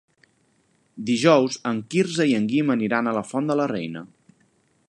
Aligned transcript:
Dijous 1.09 1.59
en 1.73 1.83
Quirze 1.95 2.29
i 2.31 2.35
en 2.39 2.51
Guim 2.55 2.75
aniran 2.79 3.11
a 3.13 3.17
la 3.19 3.27
Font 3.33 3.53
de 3.53 3.59
la 3.63 3.73
Reina. 3.77 4.07